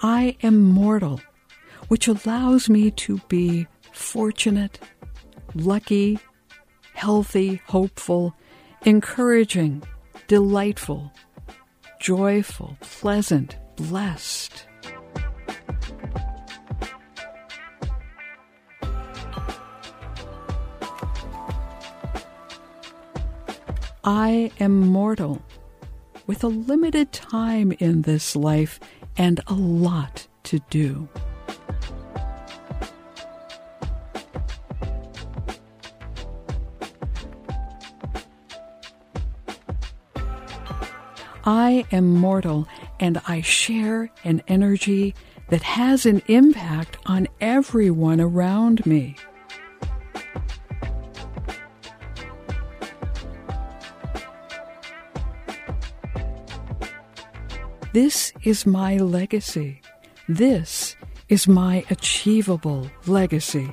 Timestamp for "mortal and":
42.14-43.20